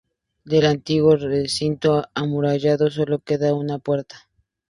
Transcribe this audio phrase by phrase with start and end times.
[0.45, 4.27] Del antiguo recinto amurallado sólo queda una puerta.